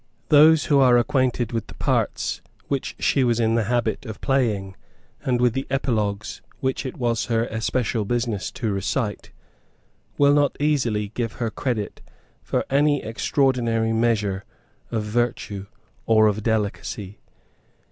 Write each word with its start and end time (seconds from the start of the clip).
Those 0.29 0.65
who 0.65 0.79
are 0.79 0.97
acquainted 0.97 1.51
with 1.51 1.67
the 1.67 1.75
parts 1.75 2.41
which 2.67 2.95
she 2.97 3.23
was 3.23 3.39
in 3.39 3.53
the 3.53 3.65
habit 3.65 4.03
of 4.07 4.19
playing, 4.19 4.75
and 5.23 5.39
with 5.39 5.53
the 5.53 5.67
epilogues 5.69 6.41
which 6.59 6.87
it 6.87 6.97
was 6.97 7.25
her 7.25 7.45
especial 7.45 8.03
business 8.03 8.49
to 8.53 8.71
recite, 8.73 9.29
will 10.17 10.33
not 10.33 10.57
easily 10.59 11.09
give 11.09 11.33
her 11.33 11.51
credit 11.51 12.01
for 12.41 12.65
any 12.67 13.03
extraordinary 13.03 13.93
measure 13.93 14.43
of 14.89 15.03
virtue 15.03 15.67
or 16.07 16.25
of 16.25 16.41
delicacy. 16.41 17.19